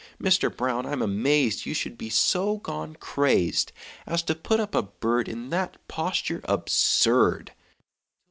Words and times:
Mister 0.17 0.49
Brown, 0.49 0.87
I'm 0.87 1.03
amazed 1.03 1.67
You 1.67 1.75
should 1.75 1.95
be 1.95 2.09
so 2.09 2.57
gone 2.57 2.95
crazed 2.99 3.71
As 4.07 4.23
to 4.23 4.33
put 4.33 4.59
up 4.59 4.73
a 4.73 4.81
bird 4.81 5.29
In 5.29 5.49
that 5.51 5.77
posture 5.87 6.41
absurd! 6.45 7.51